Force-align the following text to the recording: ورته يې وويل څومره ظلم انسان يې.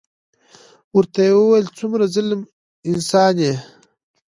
ورته 0.95 1.19
يې 1.27 1.33
وويل 1.37 1.67
څومره 1.77 2.05
ظلم 2.15 2.41
انسان 2.91 3.35
يې. 3.45 3.55